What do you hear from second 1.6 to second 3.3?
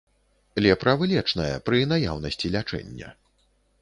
пры наяўнасці лячэння.